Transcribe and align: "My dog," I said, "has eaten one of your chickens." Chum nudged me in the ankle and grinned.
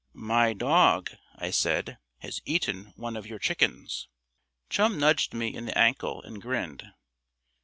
"My 0.15 0.53
dog," 0.53 1.11
I 1.35 1.51
said, 1.51 1.99
"has 2.21 2.41
eaten 2.43 2.91
one 2.95 3.15
of 3.15 3.27
your 3.27 3.37
chickens." 3.37 4.07
Chum 4.67 4.99
nudged 4.99 5.31
me 5.35 5.53
in 5.53 5.67
the 5.67 5.77
ankle 5.77 6.23
and 6.23 6.41
grinned. 6.41 6.83